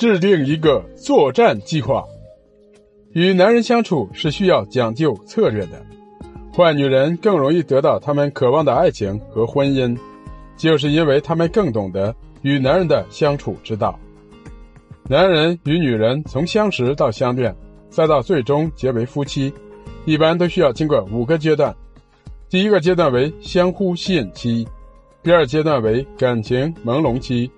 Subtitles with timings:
[0.00, 2.02] 制定一个作战计划。
[3.12, 5.84] 与男人相处是需要讲究策略的。
[6.56, 9.94] 坏女人更容易得到他们渴望的爱情和婚姻，
[10.56, 14.00] 就是因为他们更懂得与男人的相处之道。
[15.06, 17.54] 男人与女人从相识到相恋，
[17.90, 19.52] 再到最终结为夫妻，
[20.06, 21.76] 一般都需要经过五个阶段。
[22.48, 24.66] 第一个阶段为相互吸引期，
[25.22, 27.50] 第二阶段为感情朦胧期，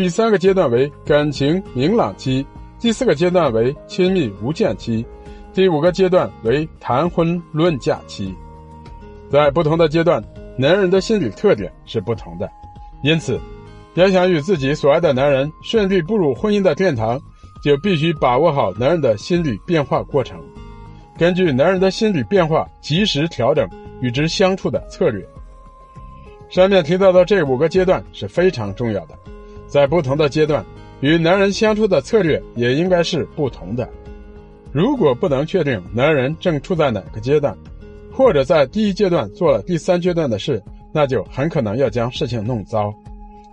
[0.00, 2.46] 第三个阶段为感情明朗期，
[2.78, 5.04] 第四个阶段为亲密无间期。
[5.52, 8.34] 第五个阶段为谈婚论嫁期，
[9.30, 10.24] 在不同的阶段，
[10.56, 12.50] 男人的心理特点是不同的，
[13.02, 13.38] 因此，
[13.92, 17.20] 要想与自己所爱的男人顺利步入婚姻的殿堂，
[17.62, 20.40] 就必须把握好男人的心理变化过程，
[21.18, 23.68] 根据男人的心理变化，及时调整
[24.00, 25.22] 与之相处的策略。
[26.48, 29.14] 上面提到的这五个阶段是非常重要的，
[29.70, 30.64] 在不同的阶段，
[31.00, 33.88] 与男人相处的策略也应该是不同的。
[34.72, 37.56] 如果不能确定男人正处在哪个阶段，
[38.12, 40.60] 或者在第一阶段做了第三阶段的事，
[40.92, 42.92] 那就很可能要将事情弄糟。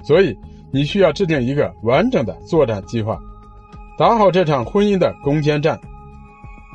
[0.03, 0.35] 所以，
[0.71, 3.19] 你需要制定一个完整的作战计划，
[3.97, 5.79] 打好这场婚姻的攻坚战。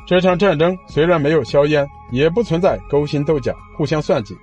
[0.07, 4.35] 这场战争虽然没有硝烟，也不存在勾心斗角、互相算计，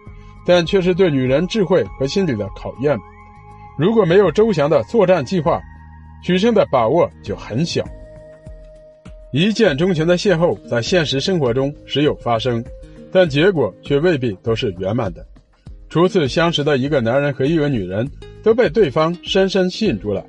[0.46, 2.98] 但却是对女人智慧和心理的考验。
[3.80, 5.58] 如果没有周详的作战计划，
[6.22, 7.82] 取胜的把握就很小。
[9.32, 12.62] 一见钟情的邂逅在现实生活中时有发生，
[13.10, 15.26] 但结果却未必都是圆满的。
[15.88, 18.06] 初次相识的一个男人和一个女人
[18.42, 20.22] 都被对方深深吸引住了，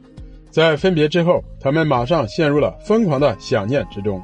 [0.49, 4.23] 在分别之后，他们马上陷入了疯狂的想念之中。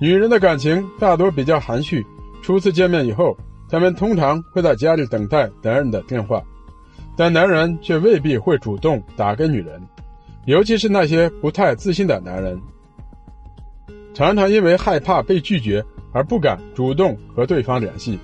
[0.00, 2.02] 女人的感情大多比较含蓄，
[2.42, 3.36] 初次见面以后，
[3.68, 6.42] 他们通常会在家里等待男人的电话，
[7.16, 9.80] 但男人却未必会主动打给女人，
[10.46, 12.60] 尤其是那些不太自信的男人。
[14.14, 18.18] 常常因为害怕被拒绝而不敢主动和对方联系，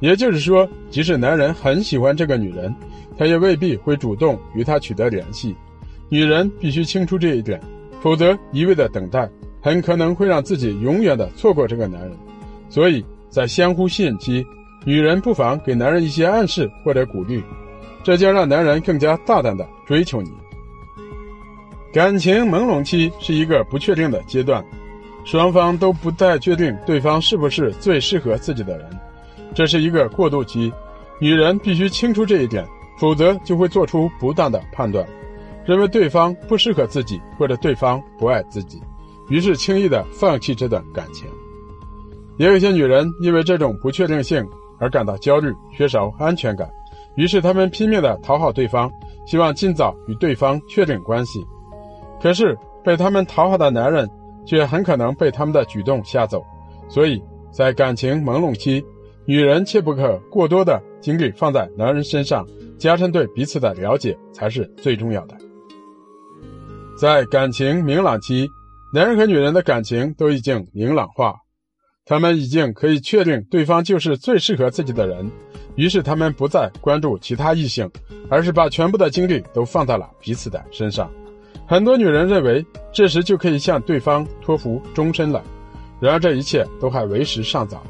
[0.00, 2.74] 也就是说，即使男人很喜欢这个女人，
[3.18, 5.54] 他也未必会主动与她取得联系。
[6.08, 7.60] 女人必须清楚这一点，
[8.00, 9.28] 否则一味的等待
[9.60, 12.12] 很可能会让自己永远的错过这个男人。
[12.68, 14.46] 所以在相互吸引期，
[14.84, 17.42] 女人不妨给男人一些暗示或者鼓励，
[18.06, 20.30] 这将让男人更加大胆的追求你。
[21.92, 24.64] 感情朦胧期是一个不确定的阶段。
[25.24, 28.88] 双方都不太确定对方是不是最适合自己的人，
[29.56, 30.72] 这是一个过渡期，
[31.18, 32.64] 女人必须清楚这一点，
[32.96, 35.04] 否则就会做出不当的判断，
[35.64, 38.80] 认为对方不适合自己或者对方不爱自己，
[39.28, 41.26] 于是轻易的放弃这段感情。
[42.36, 46.70] 也有些女人因为这种不确定性而感到焦虑，缺少安全感，
[47.16, 48.90] 于是他们拼命的讨好对方，
[49.26, 51.44] 希望尽早与对方确定关系，
[52.22, 54.08] 可是被他们讨好的男人。
[54.48, 56.40] 却很可能被他们的举动吓走，
[56.88, 58.80] 所以在感情朦胧期，
[59.24, 62.46] 女人切不可过多的精力放在男人身上，
[62.78, 65.36] 加深对彼此的了解才是最重要的。
[66.96, 68.48] 在感情明朗期，
[68.94, 71.34] 男人和女人的感情都已经明朗化，
[72.08, 75.28] 他们已经可以确定对方就是最适合自己的人，
[75.74, 77.90] 于是他们不再关注其他异性，
[78.30, 81.10] 而是把全部的精力都放在了彼此的身上。
[81.66, 85.42] 很多女人认为这时就可以向对方托付终身了，
[85.98, 87.82] 然而这一切都还为时尚早。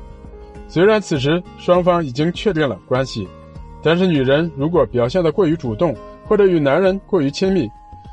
[0.66, 3.28] 虽然此时双方已经确定了关系，
[3.83, 5.94] 但是女人如果表现得过于主动，
[6.25, 7.69] 或者与男人过于亲密，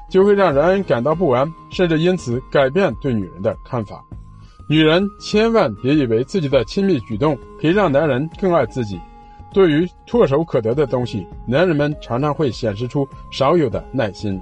[0.09, 4.03] 就会让男人感到不安，甚至因此改变对女人的看法。
[4.67, 8.99] 女人千万别以为自己的亲密举动可以让男人更爱自己。
[9.53, 14.41] 对于唾手可得的东西，男人们常常会显示出少有的耐心。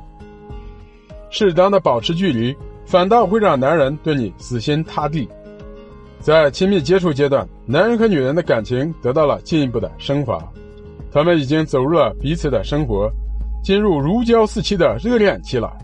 [1.30, 2.56] 适当的保持距离，
[2.86, 5.28] 反倒会让男人对你死心塌地。
[6.20, 10.40] 在亲密接触阶段，男人和女人的感情得到了进一步的升华，
[11.12, 13.12] 他们已经走入了彼此的生活，
[13.63, 15.75] 进入如胶似漆的热恋期了。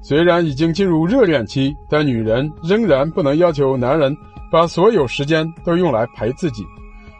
[0.00, 4.16] 虽然已经进入热恋期，但女人仍然不能要求男人
[4.50, 6.64] 把所有时间都用来陪自己，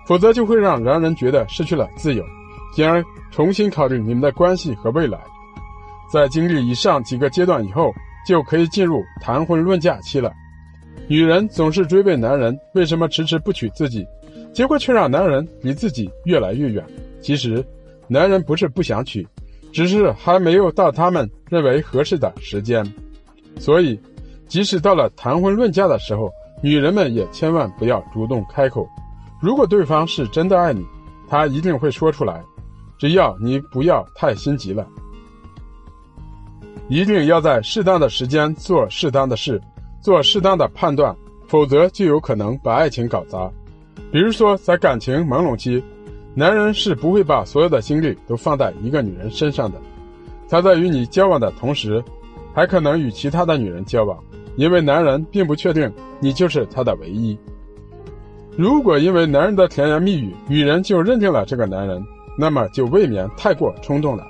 [0.07, 2.25] 否则就会让男人觉得失去了自由，
[2.73, 5.19] 进而重新考虑你们的关系和未来。
[6.11, 7.93] 在经历以上几个阶段以后，
[8.27, 10.33] 就可以进入谈婚论嫁期了。
[11.07, 14.07] 女人总是追问男人为什么迟迟不娶自己，
[14.53, 16.85] 结果却让男人离自己越来越远。
[17.21, 17.63] 其实，
[18.07, 19.27] 男人不是不想娶，
[19.73, 22.85] 只是还没有到他们认为合适的时间。
[23.59, 23.99] 所以，
[24.47, 26.31] 即使到了谈婚论嫁的时候，
[26.63, 28.89] 女人们也千万不要主动开口。
[29.41, 30.85] 如果对方是真的爱你，
[31.29, 32.43] 他一定会说出来，
[32.99, 34.87] 只要你不要太心急了。
[36.89, 39.61] 一定要在适当的时间做适当的事，
[40.01, 41.15] 做适当的判断，
[41.47, 43.51] 否则就有可能把爱情搞砸。
[44.11, 45.85] 比如说，在感情朦胧期，
[46.39, 49.77] 男人是不会把所有的精力都放在一个女人身上的，
[50.49, 52.01] 他在与你交往的同时，
[52.55, 54.17] 还可能与其他的女人交往，
[54.55, 57.37] 因为男人并不确定你就是他的唯一。
[58.57, 62.01] 如果因为男人的甜言蜜语，女人就认定了这个男人，
[62.39, 64.25] 那么就未免太过冲动了。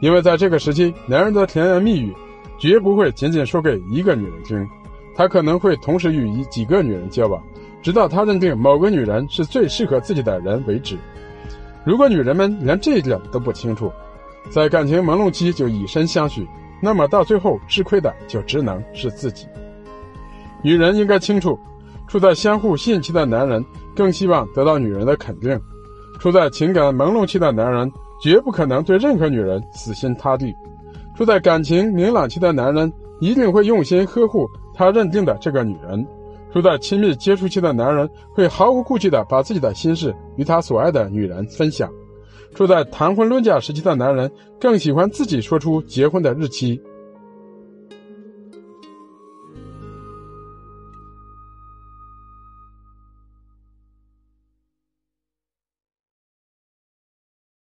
[0.00, 2.12] 因为在这个时期，男人的甜言蜜语
[2.58, 4.68] 绝不会仅仅说给一个女人听，
[5.14, 7.40] 他可能会同时与一几个女人交往，
[7.82, 10.96] 直到他认定某个女人是最适合自己的人为止。
[11.86, 13.90] 如果女人们连这一点都不清楚，
[14.50, 16.46] 在感情朦胧期就以身相许，
[16.82, 19.46] 那么到最后吃亏的就只能是自己。
[20.62, 21.56] 女人应该清楚，
[22.08, 25.58] 处在相互吸引期的男人更希望得到女人的肯定，
[26.18, 27.90] 处在情感朦胧期的男人。
[28.18, 30.56] 绝不可能对任何女人死心塌地。
[31.14, 32.90] 处在感情明朗期的男人
[33.20, 36.02] 一定会用心呵护他认定的这个女人；
[36.56, 41.86] 处在亲密接触期的男人会毫无顾忌地把自己的心事与他所爱的女人分享；
[42.54, 46.80] 处在谈婚论嫁时期的男人更喜欢自己说出结婚的日期；